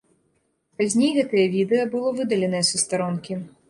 [0.79, 3.43] Пазней гэтае відэа было выдаленае са старонкі.